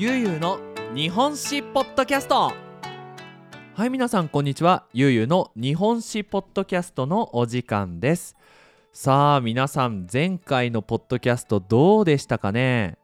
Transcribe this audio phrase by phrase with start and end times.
[0.00, 0.60] ゆうゆうの
[0.94, 2.52] 日本史ポッドキャスト。
[3.74, 4.86] はい皆さんこんにちは。
[4.92, 8.36] ゆうゆうの日本史ポッドキャストのお時間です。
[8.92, 12.96] さあ皆さん前回のポッドキャストどうでしたかね？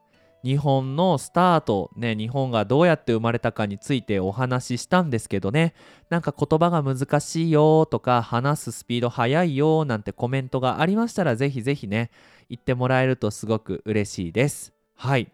[0.44, 5.74] 日本のスタートね日本がどうやって生まれたかについてお話ししたんですけどね。
[6.10, 12.12] なんか言葉が難しいよとか話すスピード速いよなんてコメントがありましたらぜひぜひね
[12.48, 14.72] 言ってもらえるとすごく嬉しいです。
[14.94, 15.32] はい。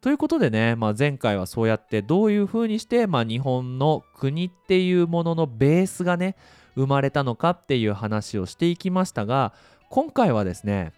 [0.00, 6.36] ということでね、まあ、前回はそうやってどういうふうにして、まあ、日本の国っていうもののベースがね
[6.74, 9.52] 生まれたのかっていう話をしていきましたが
[9.90, 10.94] 今回はですね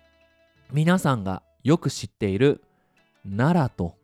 [0.73, 2.63] 皆さんがよく知っている
[3.29, 3.97] 奈良と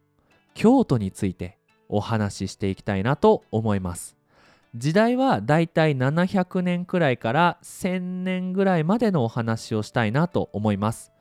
[0.55, 1.59] 京都について
[1.89, 4.17] お話ししていきたいなと思います。
[4.75, 11.13] 時代はだいたい700年くらいから1000年ぐらいまでのお話をしたいなと思います。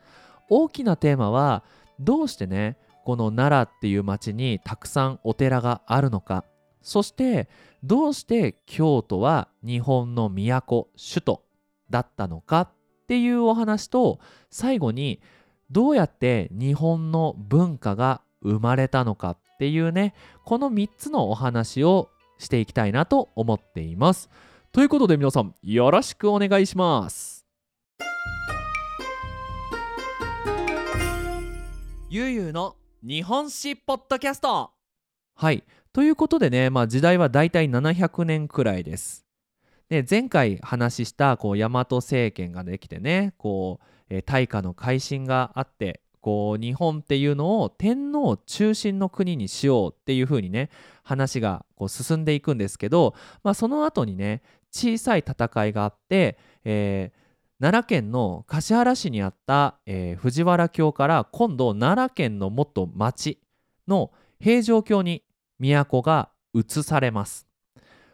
[0.50, 1.64] 大きなテーマは
[2.00, 2.78] どうしてね
[3.08, 6.44] この奈良っていう町にたくさんお寺があるのか。
[6.82, 7.48] そして
[7.82, 11.44] どうして京都は日本の都首都
[11.90, 12.70] だったのかっ
[13.08, 14.20] ていうお話と
[14.52, 15.22] 最後に
[15.72, 24.30] どうやって日本の文化が生まれたのかっていうねこの3つのお話をしていきたいなと思っています。
[24.74, 27.46] ということで皆さんよろしくお願いします。
[32.10, 34.72] ゆうゆうの日本史ポッドキャスト。
[35.36, 35.64] はい。
[35.94, 39.26] ということでね、まあ、時代はだいたい700年くらいです。
[39.90, 50.70] で前回話したこう大和政権ができてねこうえー、大化の改新があってこう日本っていうのを天皇中心の国にしようっていう風にね
[51.04, 57.18] 話がこう進んでいくんですけど、まあ、その後にね小さい戦いがあって、えー、
[57.60, 63.40] 奈良県の橿原市にあった、えー、藤原京から今度奈良県の元町
[63.88, 65.24] の平城京に
[65.60, 67.48] 都が移されます。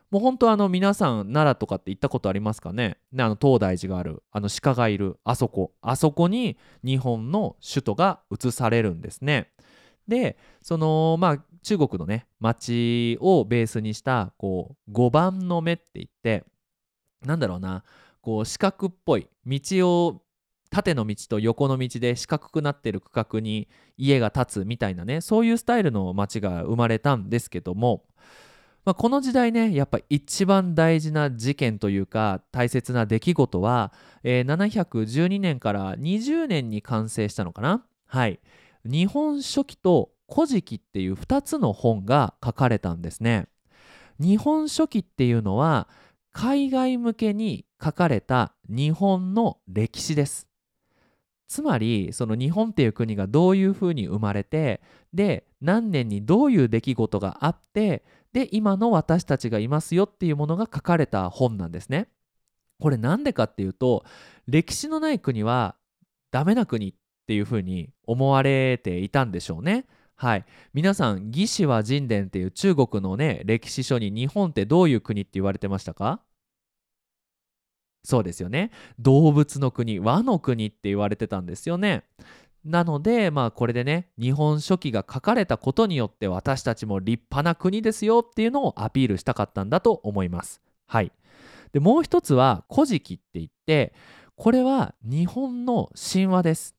[0.10, 2.98] もう本当あの皆さん奈良とかって行ったことありますかね？
[3.12, 9.50] ねあの東大寺があるあの鹿がいるあそこあそこに日本の首都が移されるんですね。
[10.08, 16.46] でそのまあ中国のね町をベースにしたこう五番の目って言って
[17.26, 17.84] なんだろうな
[18.24, 19.60] こう四角っぽい道
[20.08, 20.22] を
[20.72, 28.06] 縦の道と横の道で四角くなってる区画に家が建つみたいなねそういうスタイルの町が生まれたんですけども
[28.86, 37.86] まあ、この時代ねやっぱ一番大事な事件というか大切な出来事は、えー、712年から20年に完成したのかな？
[38.06, 38.40] はい。
[38.84, 43.48] 日本書紀と古事記っていう2つの本が書かれたんですね。
[44.20, 45.88] 日本書紀っていうのは
[46.34, 50.48] 海外向けに書かれた日本の歴史です
[51.48, 54.82] つまりその日本っていう国がどういうふうに生まれて
[55.14, 62.08] で何年にどういう出来事があってで今の私たちがいますよっていうものが書かれた本なんですね。
[62.80, 64.04] これなんでかっていうと
[64.48, 65.76] 歴史のない国は
[66.32, 66.94] ダメな国っ
[67.28, 69.86] ていうふうに思われていたんでしょうね。
[70.24, 76.22] はい、皆さん「魏志倭人伝」っていう中国のね歴史書に日本ってどういう国って言われてましたか？
[78.06, 78.72] そうですよね。
[79.00, 82.06] 動物の国和の国って言われてたんですよね。
[82.64, 90.62] なのでまあこれでね日本書紀が書かれたことによって私たちも立派な国ですよっていうのをアピールしたかったんだと思います。
[90.88, 91.12] はい、
[91.74, 93.94] でもう一つは「古事記」って言って
[94.38, 96.78] これは日本の神話です。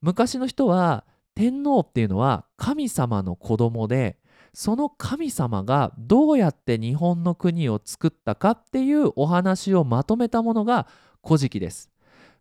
[0.00, 4.18] 昔の人は天皇っていうのは神様の子供で
[4.54, 10.86] その神様がどうやって日本の国を作ったかっていうお話をまとめたものが
[11.24, 11.90] 「古事記」です。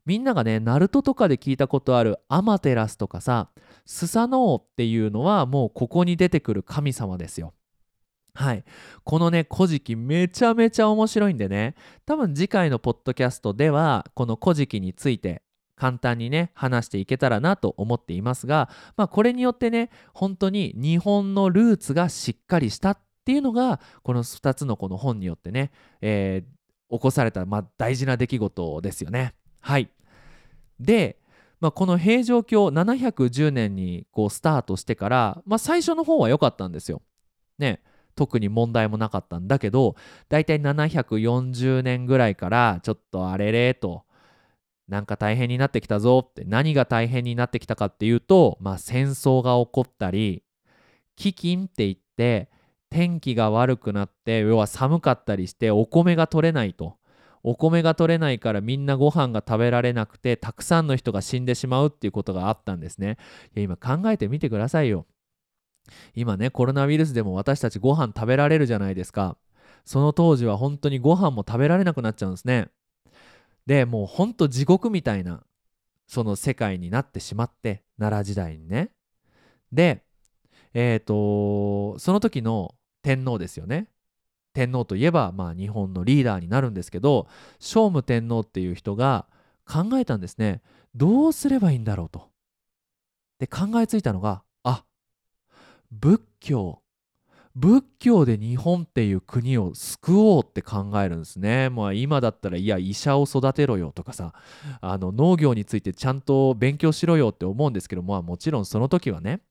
[0.05, 3.49] みんながねナルトとかで聞いたことあるアマテラスとかさ
[3.85, 7.53] スサノオっていうのはもうここに出てくる神様ですよ。
[8.33, 8.63] はい。
[9.03, 11.75] このね、古事記めちゃめちゃ面白いんでね、
[12.05, 15.41] 多分次回のポッドキャストでは、この古事記について
[15.81, 25.71] 簡単にね、話していけたらなと思っていますが、まあこれによってね、本当に日本のルーツがしっかりしたっていうのが、この2つのこの本によってね、
[26.01, 29.33] えー、起こされた、まあ、大事な出来事ですよね。
[29.59, 29.89] はい。
[30.79, 31.17] で、
[31.59, 37.01] まあ、この平城京710年にこうスタートしてから、まあ、最初の方は良かったんですよ。
[37.57, 37.81] ね。
[38.13, 39.95] 特に問題もなかったんだけど、
[40.29, 44.03] だいたい740年ぐらいからちょっとあれれと、
[44.91, 50.43] なんか大変になってきたぞって何が大変になってきたかっていうと、まあ、戦争が起こったり
[51.17, 52.49] 飢饉って言って
[52.89, 56.97] 天気が悪くなって要は寒かったりしてお米が取れないと。
[57.43, 63.17] お米が取れないからみんなご飯が食べられなくてたくさんの人が死んでしまうっていうことがあったんですね。
[63.55, 65.07] いや今考えてみてくださいよ。
[66.13, 69.37] 今ねコロナウイルスでも私たちご飯食べられるじゃないですか。
[69.85, 72.67] その当時は本当にご飯も食べられなくなっちゃうんですね。
[73.65, 75.43] でもうほんと地獄みたいな
[76.07, 78.91] その世界になってしまって奈良時代にね。
[79.71, 80.03] で
[80.73, 83.87] えっ、ー、とその時の天皇ですよね。
[84.53, 87.27] 天皇といえば、まあ、日本のリーダーになるんですけど
[87.59, 89.25] 聖武天皇っていう人が
[89.65, 90.61] 考えたんですね。
[90.93, 92.29] どうすればいいんだろうと。
[93.39, 94.83] で考えついたのがあ
[95.91, 96.81] 仏教。
[97.55, 101.69] 仏教で日本っていう国を救おうって考えるんですね。
[101.69, 104.33] まあ今だったらいや医者を育てろよとかさ
[104.79, 109.41] あの農業についてちゃんと勉強しろよって思うんですけどまあもちろんその時はね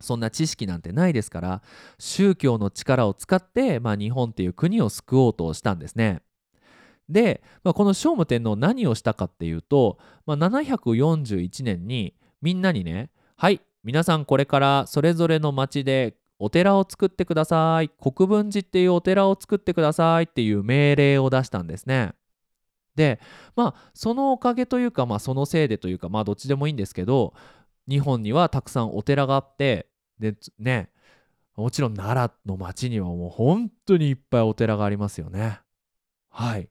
[0.00, 1.62] そんな知識なんてないですから
[1.98, 6.22] 宗教の力を使って、まあ、日本っていう国を救おうとしたんですね。
[7.08, 17.90] で、まあ、この聖武天皇何をしたかっていうと、まあ、741年にみんなにねはい皆さんこれからそれぞれの町でお寺を作ってください。
[17.90, 20.24] 国分寺っていうお寺を作ってください。
[20.24, 22.14] っていう命令を出したんですね。
[22.96, 23.20] で
[23.54, 27.34] まあそのおかげというかまあそのせいでというかまあどっちでもいいんですけど
[27.88, 29.86] 日本にはたくさんお寺があって
[30.18, 30.90] でね
[31.56, 35.60] もちろん奈良の町にはもう本当にいっぱいお寺がありますよね。
[36.30, 36.68] はい。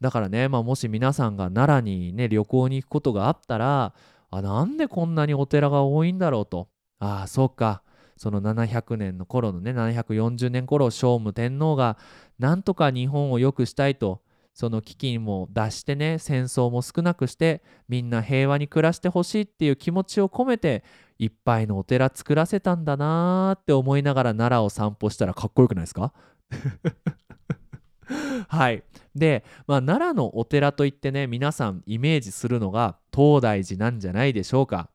[0.00, 3.94] だからね、まあ、もし皆さんが奈良にね旅行に行くことがあったら
[4.30, 6.68] あなんでこんなにお寺が多いんだろうと。
[6.98, 7.82] ああそうか。
[8.16, 11.98] その700年の頃のね740年頃聖武天皇が
[12.38, 14.22] なんとか日本を良くしたいと
[14.54, 20.84] その飢饉も出してね戦争も少なくしてみんな平和に暮らしてほしいっていう気持ちを込めて
[21.18, 26.12] いっぱいのお寺作らせたんだなーって思いながら奈良を散歩したらかっこよくないですか？
[28.48, 28.82] はい。
[29.14, 34.90] で、まあ、奈良のお寺といってね皆さんイメージするのが東大寺なんじゃないでしょうか。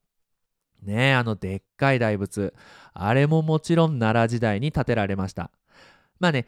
[0.83, 2.53] ねあのでっかい大仏。
[2.94, 5.51] あれももちろん奈良時代に建てられました。
[6.19, 6.45] まあね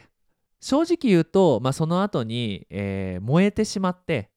[0.61, 4.29] 正直言うと、まあ、その後に、えー、燃えてしまって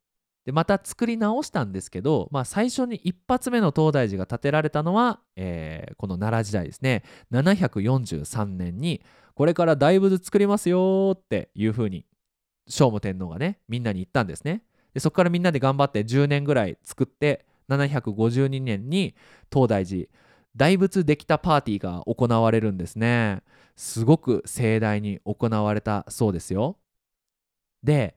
[0.44, 7.04] でまた作り直したんですけど、まあ、最初に一発目の東大寺が建てられたのは、えー、この奈良時代ですね。
[7.32, 9.02] 743年に
[9.34, 12.04] これから大仏作りますよっていうふうに
[12.68, 14.62] 聖武天皇がねみんなに言ったんですね。
[14.94, 17.46] でそこからみんなで頑張って10年ぐらい作って
[17.76, 19.14] 752年に
[19.52, 20.08] 東大寺
[20.54, 23.42] 大仏できたパーティーが行われるんですね。
[23.74, 26.76] すごく盛大に行われたそうですよ。
[27.82, 28.16] で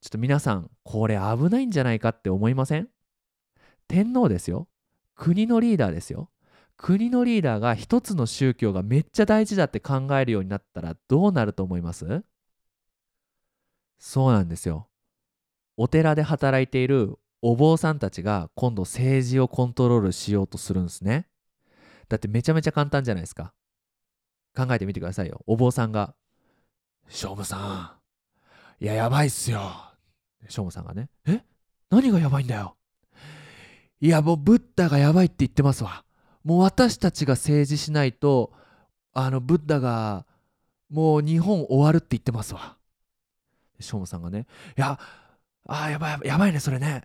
[0.00, 2.88] ちょっと皆さんこれ危ないんじゃないかって思いません？
[3.86, 4.66] 天皇ですよ。
[5.14, 6.30] 国のリーダーですよ。
[6.76, 12.24] 国のリーダーが一つの宗教がめっちゃ大事だって考えるようになったらどうなると思います？
[13.98, 14.88] そうなんですよ。
[15.76, 21.26] お寺で働いているお坊さんたちが今度政治をコントロールしようとするんですね
[22.08, 23.52] だってめちゃめちゃ簡単じゃないですか
[24.56, 26.14] 考えてみてくださいよお坊さんが
[27.08, 27.98] 「聖武さ
[28.80, 29.60] んいややばいっすよ
[30.48, 31.42] しょうもさんがね、え？
[31.90, 32.76] 何がやばいんだよ
[34.00, 36.04] いやもうブッダがやばいって言ってますわ。
[36.42, 38.50] もう私たちが政治しないと、
[39.12, 40.24] あのブッダが
[40.88, 42.78] もう日本終わるって言ってますわ。
[43.78, 44.46] しょうもさんがね、
[44.78, 44.98] いや、
[45.68, 47.02] あやばいやばいねそれね。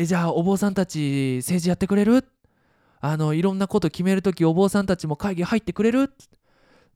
[0.00, 2.24] えじゃあお坊さんたち政治やってくれる
[3.00, 6.12] あのいろんなこと決めるときお坊さんたちも会議入ってくれる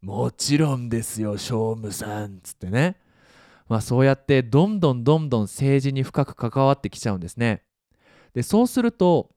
[0.00, 2.96] もちろんですよ、聖武さんつってね。
[3.68, 7.62] まあ、そうやってどんどんどんどん政治に深く関わってきちゃうんですね。
[8.34, 9.30] でそうすると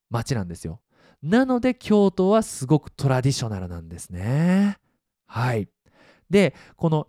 [0.09, 0.79] 町なんですよ。
[1.21, 4.77] なので京都はすごくトラディショナルなんですね。
[5.25, 5.67] はい。
[6.31, 7.07] でこの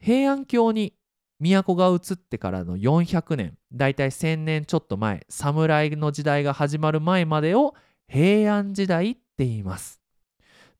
[0.00, 0.94] 平安京に
[1.38, 7.74] 都が移ってからの400年だいたい1000年ちょっと前侍の時代が始まる前までを
[8.08, 10.00] 平安時代って言います。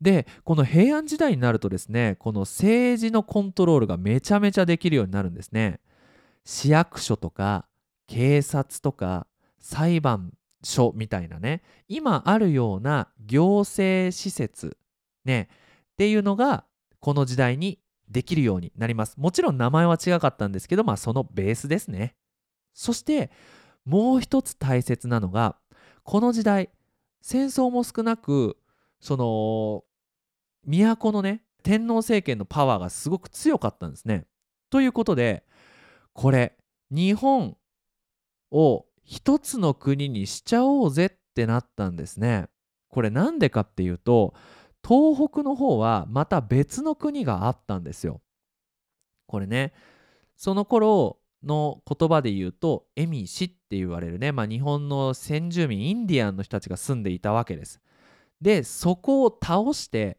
[0.00, 5.80] でこの平安時代になるとですねこの政治のコントロールがめちゃめちゃできるようになるんですね。
[6.44, 7.66] 市役所とか
[8.06, 9.26] 警察とか
[9.58, 14.76] 裁判所みたいなね今あるような行政施設
[15.24, 15.48] ね
[15.92, 16.64] っていうのが
[17.00, 19.16] この時代にできるようになります。
[19.18, 22.14] もちろん名前は違かったんですけどまあそのベースですね。
[22.74, 23.30] そして
[23.84, 25.56] もう一つ大切なのが
[26.02, 26.70] この時代
[27.22, 28.56] 戦争も少なく
[29.00, 29.84] その
[30.64, 34.26] 都のね天皇政権のパワーがすごく強かったんですね。
[34.70, 35.44] ということで
[36.12, 36.56] これ
[36.90, 37.56] 日本
[38.50, 42.48] を一つの国にしちゃおうぜってなったんですね。
[42.88, 44.34] これなんでかっていうと
[44.86, 48.20] 東北の方はまた別の国があったんですよ。
[49.26, 49.72] これね
[50.36, 57.80] その頃の言葉で言うとエミシって言われるね、まあ、日本の先住民インディアンの人たちが住んでいたわけです。
[58.40, 60.18] でそこを倒して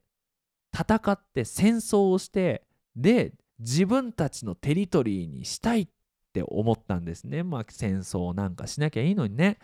[0.73, 2.63] 戦って戦争をして
[2.95, 5.87] で自分たちのテリトリーにしたいっ
[6.33, 7.43] て思ったんですね。
[7.43, 9.57] まあ戦争なんかしなきゃいいのにね。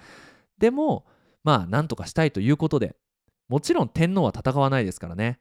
[0.58, 1.06] でも
[1.44, 2.96] まあなんとかしたいということで
[3.48, 5.40] もちろん天皇は戦わないですからね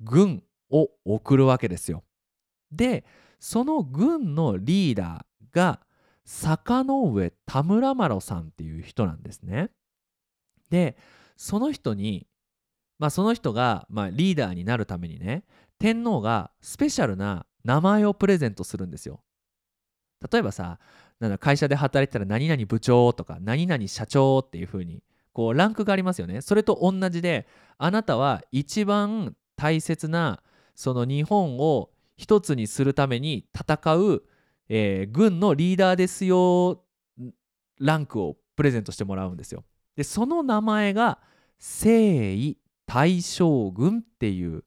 [0.00, 2.02] 軍を送るわけですよ。
[2.72, 3.04] で
[3.38, 5.80] その軍のリーダーが
[6.24, 9.70] 坂上田村麻呂さんっていう人なんですね。
[10.70, 10.96] で
[11.36, 12.26] その人に
[12.98, 15.44] まあその人がまあリーダーになるためにね
[15.78, 19.20] 天皇がスペシャルな名前をプレゼントするんですよ。
[20.32, 20.78] 例えばさ
[21.38, 25.02] 会社で働いてたら何々部長とか何々社長っていう風に
[25.34, 30.40] こうランクがありますよねそれと同じであなたは一番大切な
[30.74, 34.22] その日本を一つにするために戦う、
[34.68, 36.82] えー、軍のリーダーですよ
[37.80, 39.64] ランクをプレゼントしてもらうんですよ。
[39.96, 41.18] でその名前が
[41.58, 44.64] 征夷大将軍っていう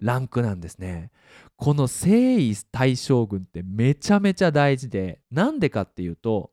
[0.00, 1.10] ランクなんですね。
[1.56, 6.50] この征夷大将軍ってめちゃめちゃ大事でなんでかっていうと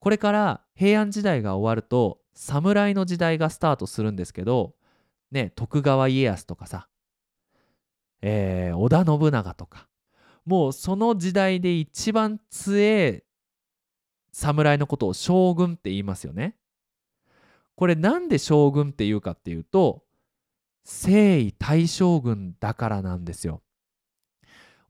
[0.00, 4.76] これから平安時代が終わると侍の時代がスタートするんですけど
[5.32, 6.88] ね徳川家康とかさ、
[8.22, 9.88] えー、織田信長とか
[10.46, 13.24] もうその時代で一番強え
[14.32, 16.54] 侍のことを将軍って言いますよね。
[17.74, 20.04] これなんで将軍っていうかっていうと
[20.84, 23.62] 征夷大将軍だからなんですよ。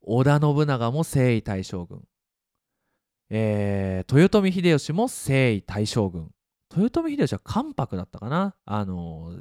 [0.03, 2.05] 織田信長も征夷大将軍、
[3.31, 6.31] えー、豊臣秀吉も征夷大将軍
[6.77, 8.55] 豊臣秀吉は関白だったかな？
[8.65, 9.33] あの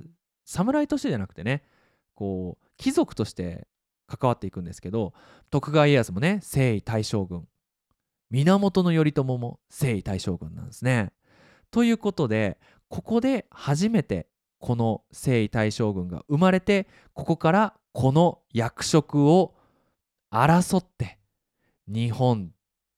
[0.45, 1.63] 侍としてじゃなくてね
[2.15, 3.67] こう貴族として
[4.07, 5.13] 関わっていくんですけど
[5.49, 7.47] 徳川家康もね征夷大将軍
[8.31, 11.11] 源頼朝も征夷大将軍なんですね。
[11.69, 12.57] ということで
[12.87, 14.27] ここで初めて
[14.59, 19.53] この征夷大将軍が生まれてここからこの役職を
[20.31, 21.19] 争って
[21.87, 22.51] 日本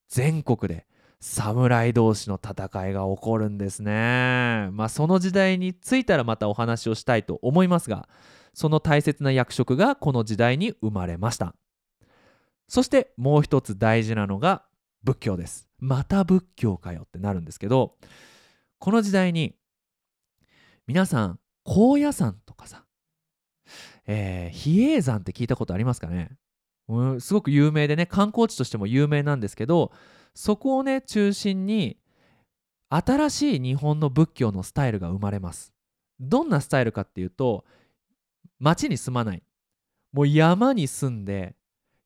[0.08, 0.86] 全国で
[1.22, 4.70] 侍同士の戦いが起こるんですね。
[4.72, 8.08] まあその時代についたらまたお話をしたいと思いますが
[8.54, 11.56] その大切な役職がこの時代に生まれました。
[12.68, 14.64] そしてもう一つ大事なのが
[15.04, 15.68] 仏教です。
[15.80, 17.96] また仏教かよってなるんですけど
[18.80, 19.56] この時代に
[20.88, 22.86] 皆さん高野山とかさ、
[24.08, 26.32] えー、比叡山って聞いたことありますかね？
[26.88, 29.92] うん、すごく有名でね観光地としても有名なんですけど
[30.34, 31.98] そこをね中心に
[32.90, 35.74] 新しい日本の仏教のスタイルが生まれます。
[36.20, 37.66] どんなスタイルかっていうと
[38.60, 39.44] 町に住まない。
[40.12, 41.56] もう山に住んで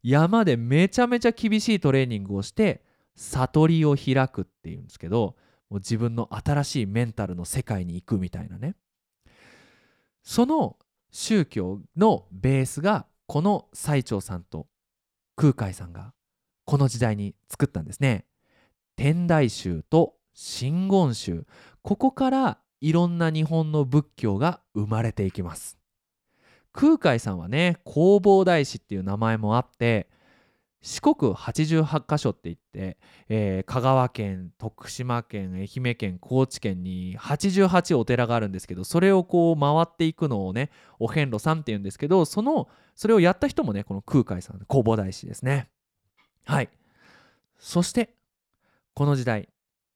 [0.03, 2.83] 山でめちゃめちゃ厳しいトレーニングをして
[3.15, 5.37] 悟りを開くっていうんですけど
[5.69, 8.75] もう自分の新しいメンタルの世界に行くみたいなね。
[10.21, 10.77] その
[11.11, 14.67] 宗教のベースがこの最澄さんと
[15.35, 16.12] 空海さんが
[16.65, 18.25] この時代に作ったんですね。
[18.95, 21.45] 天台宗と真言宗
[21.81, 25.77] ここからいろんな日本の仏教が生まれていきます。
[26.71, 30.07] 空海さんはね弘法大師っていう名前もあって
[30.83, 32.97] 四国88カ所って言って、
[33.29, 45.69] えー、香川県徳島県愛媛県高知県に88お寺があるんですけどそれをこう回っていくのをねお遍路さんって言うんですけどそのそれをやった人もねこの空海さん弘法大師ですね
[46.45, 46.69] はい。
[47.57, 48.13] そして
[48.93, 49.49] この時代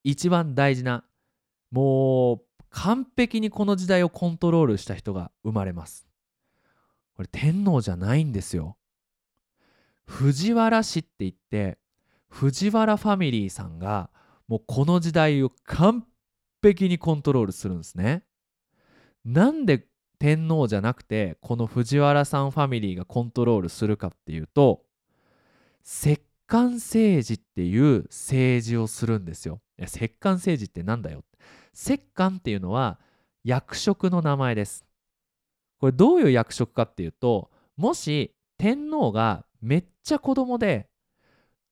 [0.04, 1.04] 一番大事な
[1.72, 6.08] もう完璧にこの時代をコントロールした人が生まれます。
[7.16, 8.78] これ天皇じゃないんですよ。
[10.06, 11.78] 藤原氏って言って
[12.30, 14.10] 藤原ファミリーさんが
[14.48, 16.06] もうこの時代を完
[16.64, 18.24] 璧にコントロールするんですね。
[19.26, 19.86] なんで
[20.20, 24.84] 天皇じゃなくてこの藤原さんファミリーがコントロールするかっていうと
[25.84, 29.62] 摂関政治っていう政治をするんですよ。
[29.86, 31.24] 摂関政治ってなんだよ。
[31.74, 33.00] 摂関っていうのは
[33.44, 34.86] 役職の名前です。
[35.80, 40.88] これどういう役職かっていうともし天皇がめっちゃ子供で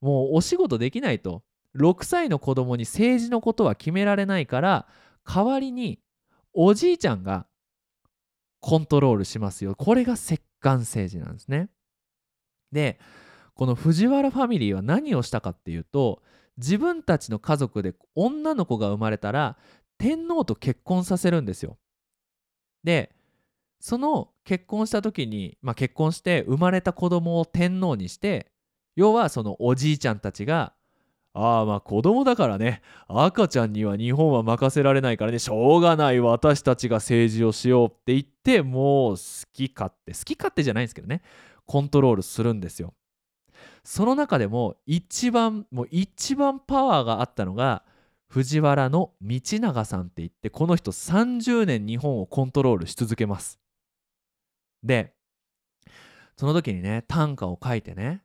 [0.01, 1.44] もうお仕事できないと
[1.75, 4.88] 6歳の子供に政治のことは決められないから
[5.25, 6.00] 代わりに
[6.53, 7.48] おじいちゃんが
[8.60, 11.70] コントロールしますよこれが摂関政治なんですね
[12.72, 13.00] で
[13.55, 16.21] この藤原ファミリーは何をしたかっていうと
[16.57, 19.57] 自分たちの家族で女の子が生まれたら
[19.97, 21.77] 天皇と結婚させるんですよ。
[22.83, 23.15] で
[23.79, 28.51] その結婚した時に、まあ、結婚して生まれた子供を天皇にして
[28.95, 30.74] 要はそのおじいちゃんたちが
[31.33, 39.21] ああまあ子供だからね赤ちゃんには日本は任せられないからねしょうがない私たちが政治をしようって言ってもう好
[39.53, 41.21] き勝手好き勝手じゃないんですけどね
[41.65, 42.93] コントロールするんですよ。
[43.86, 47.83] その中でも一番もう一番パワーがあったのが
[48.27, 53.59] 藤原の道長さんって言ってこの人30年日本をコントロールし続けます。
[54.83, 55.14] で
[56.36, 58.24] その時にね短歌を書いてね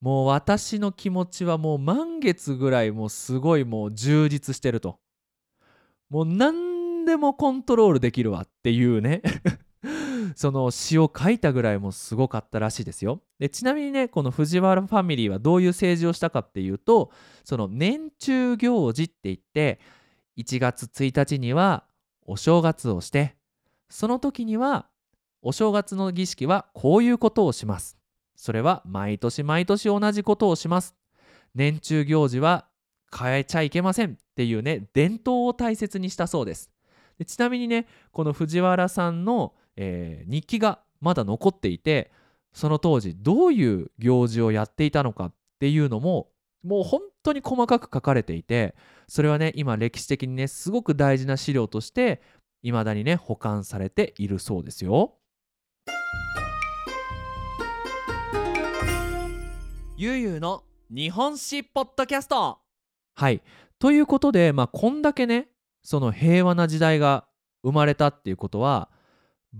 [0.00, 4.98] もう私の気持ちはもう満月ぐらいもうすごいもう充実してると。
[6.08, 9.20] もう何でもコントロールできるわっていうね。
[10.36, 17.10] その詩を書いたぐらいもすごかったらしいですよでちなみにねこの藤原ファミリーはどういう政治をしたかっていうと
[17.42, 19.80] その年中行事って言って
[20.36, 21.84] 1月1日には
[22.26, 23.34] お正月をして
[23.88, 24.86] その時には
[25.42, 27.96] お正月の儀式はこういうことをします。
[28.34, 30.96] それは毎年毎年同じことをします。
[31.54, 32.66] 年中行事は
[33.16, 36.70] 変えちゃいけませんっていうね伝統を大切にしたそうです
[37.18, 42.10] でちなみにねこの藤原さんの、えー、日記がまだ残っていて
[42.52, 46.28] その当時どういう行事をやっていたのかっていうのも
[46.62, 48.74] もう本当に細かく書かれていて
[49.08, 52.20] それはね今歴史的にねすごく大事な資料として
[52.62, 55.14] 未だにね保管されているそうですよ。
[59.98, 62.58] ゆうゆうの日本史ポッドキャスト
[63.14, 63.40] はい
[63.78, 65.48] ということでまあこんだけね
[65.82, 67.26] その平和な時代が
[67.62, 68.90] 生まれたっていうことは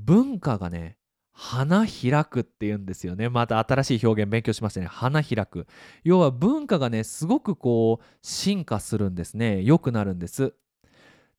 [0.05, 0.97] 文化がね
[1.33, 3.29] 花開くっていうんですよね。
[3.29, 4.87] また新しい表現勉強しましたね。
[4.87, 5.67] 花開く。
[6.03, 9.63] 要は文化がねすごくこう進化するんですね。
[9.63, 10.55] 良くなるんです。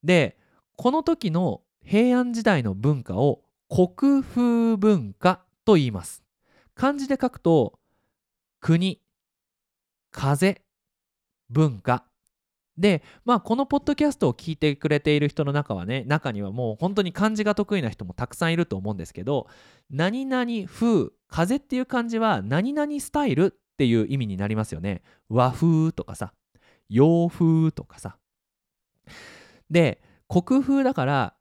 [0.03, 0.37] で
[0.75, 6.23] この時の平安時代の文化を国風文化と言います。
[6.75, 7.79] 漢字で書くと
[8.59, 9.01] 国
[10.11, 10.61] 風
[11.49, 12.05] 文化
[12.77, 19.47] でまあこのポッドキャストを聞いてくれている人の中はね中にはもう本当に漢字が得意な人もたくさんいると思うんですけど
[19.89, 25.01] 何々風風っていう漢字は何々スタイルっていう意味になりますよね。
[25.29, 26.33] 和風とかさ
[26.89, 28.17] 洋風とかさ。
[29.69, 31.33] で国風だから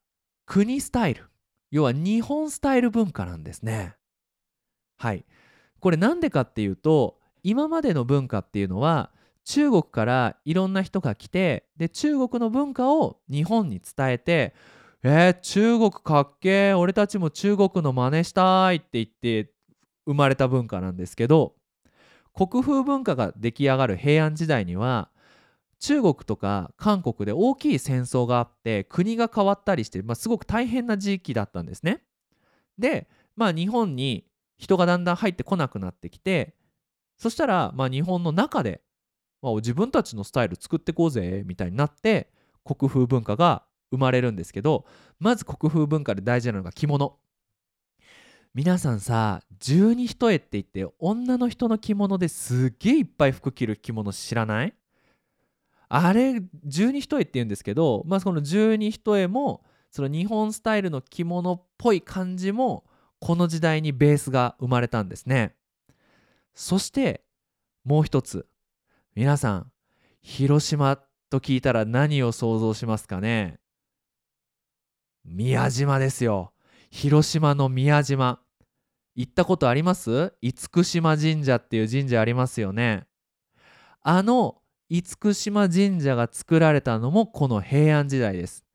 [0.47, 1.25] 国スタイル。
[1.71, 3.97] 要は日本スタイル文化なんですね。
[4.97, 5.27] はい。
[5.81, 9.11] これなんでかっていうと今までの文化っていうのは
[9.47, 14.55] 中国からいろんな人が来てで中国の文化を日本に伝えて
[15.09, 19.53] えー、中国かっけー俺たちも中国の真似したいって言って
[20.05, 21.55] 生まれた文化なんですけど
[22.35, 25.11] 国風文化が出来上がる平安時代には
[25.79, 32.03] 中国とか韓国で大きい戦争があって国が変わったりして、まあ、すごく大変な時期だったんですね。
[32.77, 34.27] でまあ日本に
[34.59, 36.55] 人がだんだん入ってこなくなってきて
[37.17, 38.81] そしたらまあ日本の中で、
[39.47, 42.31] まあ、自分たちのスタイル作ってこうぜみたいになって
[42.65, 44.85] 国風文化が生まれるんですけど
[45.21, 47.17] まず国風文化で大事なのが着物。
[48.55, 54.75] 皆さんさ十二一重って言って女の人の着物ですっげえいっぱい服着る着物知らない？
[55.89, 62.85] あれ十二一重って言うんですけど、まあ、その十二一重もその日本スタイルの着物っぽい感じも
[63.21, 65.55] この時代にベースが生まれたんですね。
[66.55, 67.23] そして
[67.85, 68.49] もう一つ。
[69.17, 69.73] 皆さん
[70.21, 70.99] 広島
[71.31, 73.59] と聞いたら何を想像しますかね？
[75.25, 76.53] 宮島ですよ。
[76.91, 78.41] 広島の宮島。
[79.15, 80.35] 行ったことあります？
[80.43, 83.07] 厳島神社っていう神社ありますよね。
[84.03, 84.59] あの
[84.91, 85.03] 厳
[85.33, 88.67] 島神社が作られたのもこの平安時代です。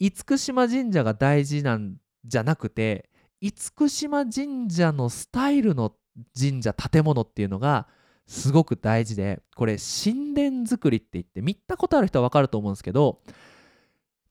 [0.00, 3.10] 厳島神社が大事なんじゃなくて
[3.42, 5.92] 厳島神社のスタイルの
[6.34, 7.88] 神社建物っていうのが
[8.26, 13.20] すごく大事でこれ神殿造りって言って見たことある人は分かると思うんですけど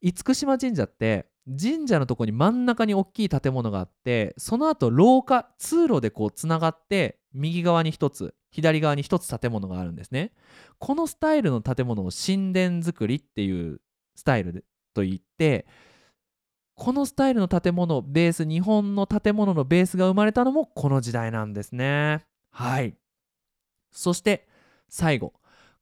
[0.02, 10.34] 厳島神社って神社のとこに真ん中に大きい建物があってその後廊下通路でこうつながって右側に1つ左側に1つ建物があるんですね。
[10.78, 13.80] このスタイルの建物を神殿造りっていう
[14.16, 15.66] スタイルと言って
[16.76, 22.26] このスタイルの建物ベース日本の建物のベースが生まれたのもこの時代なんですね。
[22.52, 22.96] はい。
[23.92, 24.48] そして
[24.90, 25.34] 最後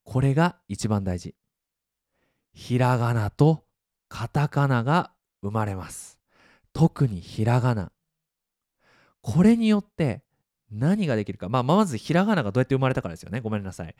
[0.03, 1.35] これが一番大事。
[2.53, 3.63] ひらがなと
[4.07, 6.19] カタカナが生まれます。
[6.73, 7.91] 特にひらがな。
[9.21, 10.23] これによって
[10.71, 13.39] 何ができるか、まあ、まずひらがながどうやって生まれたかですよね。
[13.39, 13.95] ごめんなさい。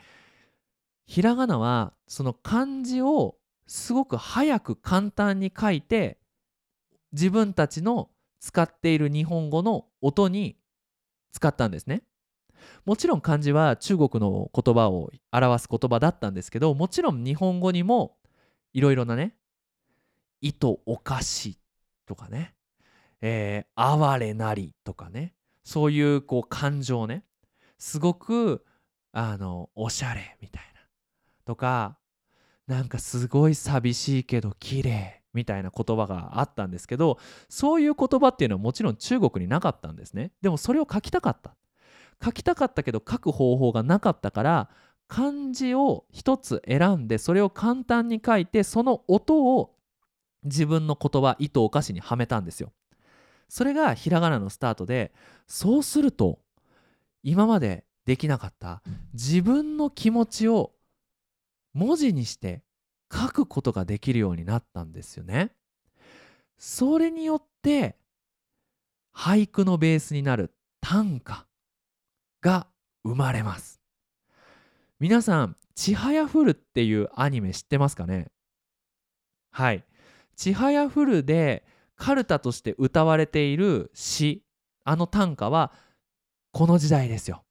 [1.06, 6.18] ひらがなはその漢字をすごく早く簡単に書いて
[7.12, 10.58] 自分たちの使っている日本語の音に
[11.32, 12.04] 使ったんですね。
[12.86, 18.18] もちろん漢字は中国の言葉を表す言葉だったんですけどもちろん日本語にも
[18.74, 19.36] いろいろなね
[20.42, 21.60] 「意図おかし」
[22.06, 22.56] とかね
[23.22, 27.24] 「えー、哀れなり」とかねそういうこう感情ね
[27.78, 28.66] すごく
[29.12, 30.82] あのおしゃれみたいな
[31.46, 31.98] とか
[32.68, 37.20] なんかすごい寂しいけど綺麗みたいな言葉があったんですけど
[37.50, 40.32] そういう言葉っていうのはもちろん中国になかったんですね。
[40.42, 41.56] でもそれを書きたかった。
[42.24, 44.70] 書きたかったけど書く方法がなかったから
[45.08, 49.76] 漢字を一つ選んでそれを簡単に書いてその音を
[50.44, 52.72] 自分の言葉意図お菓子にはめたんですよ
[53.50, 55.12] それがひらがなのスタートで
[55.48, 56.40] そうすると
[57.24, 58.82] 今までできなかった
[59.14, 60.72] 自分の気持ちを
[61.74, 62.64] 文字にして
[63.12, 65.52] 書くことができるようになったんですよね。
[66.58, 67.98] それによって
[69.16, 71.48] 俳句のベースになる短歌
[72.42, 72.68] が
[73.04, 73.82] 生まれます。
[75.00, 78.32] 皆さん「ちはやふる」っていうアニメ知ってますかね？
[79.52, 79.86] はい
[80.36, 84.44] 「ちはやふる」でカルタとして歌われている詩。
[84.86, 85.72] あの短歌は
[86.52, 87.44] この時代ですよ。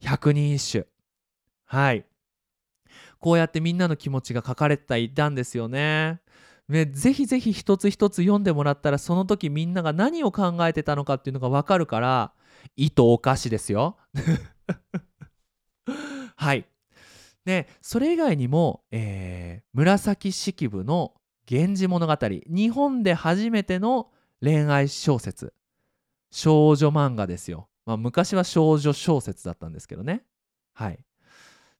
[0.00, 0.86] 百人一首。
[1.66, 2.06] はい。
[3.18, 6.22] こうやってみんなの気持ちが書かれていたんですよね。
[6.68, 12.32] ね、ぜひぜひ一つ一つ読んでもらったらその時みんなが何を考えてたのかっていうのが分かるから
[12.76, 13.96] 意図おかしですよ。
[16.36, 16.66] はい。
[17.44, 21.14] でそれ以外にも、えー、紫式部の
[21.50, 25.54] 「源氏物語」日本で初めての恋愛小説
[26.30, 27.68] 少女漫画ですよ。
[27.86, 30.24] まあ、昔は少女小説だったんですけどね。
[30.74, 30.98] はい。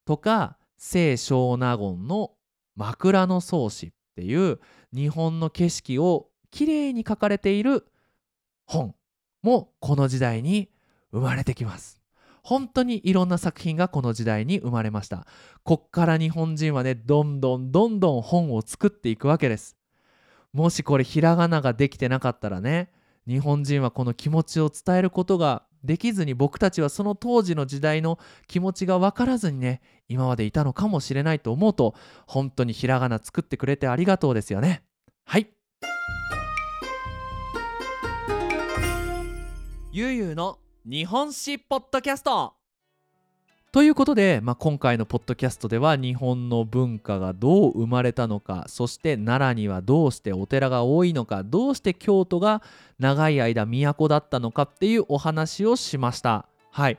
[0.05, 2.33] とか清少納言の
[2.75, 4.61] 枕草子っていう
[4.93, 7.87] 日本の景色をきれいに書かれている
[8.67, 8.95] 本
[9.43, 10.71] もこの時代に
[11.13, 12.01] 生まれてきます。
[12.43, 15.27] 本当にいろんな作品がこの時代に生まれました。
[15.63, 19.77] こっから日本人はねどんどんどんどん本を作っていくわけです。
[20.53, 22.91] もしこれひらがなができてなかったらね
[23.27, 31.95] 日本人はこの気持ちを伝えることができずに僕たちはその当時の時代の気持ちが分からずにね今までいたのかもしれないと思うと
[32.27, 34.83] 本当にひらがな作ってくれてありがとうですよね。
[35.25, 35.49] はい。
[39.93, 42.55] ゆうゆうの日本史ポッドキャスト。
[43.73, 52.63] ということで、まあ、今回のポッドキャストでは日本の文化がどう生まれたのかそして奈良にはどうしてお寺が多いのかどうして京都が
[53.01, 56.47] 長い間都だったのかっていうお話をしました。
[56.71, 56.99] はい。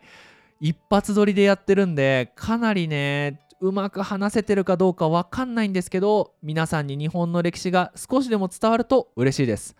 [0.59, 9.77] 一発撮りでやってるんでかなりねうまく話せてるかどうかわかんないんですけど皆さんに日本の歴史が少しでも伝わると嬉しいです。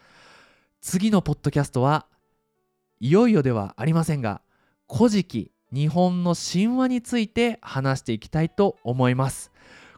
[0.80, 2.06] 次のポッドキャストは
[3.04, 4.42] いよいよではありませんが
[4.88, 9.52] 「古事記日本の神話について話していきたいと思います。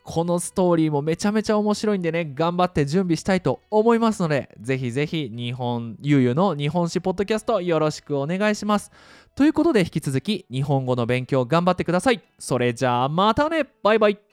[0.05, 8.89] このストーリーもめちゃめちゃ面白いんでね頑張って準備したいと思いますのでぜひぜひ日本ゆうゆうの日本史ポッドキャストよろしくお願いします。
[9.35, 12.21] ということで引き続き日本語の勉強頑張ってください。
[12.39, 13.67] それじゃあまたね。
[13.83, 14.32] バイバイ。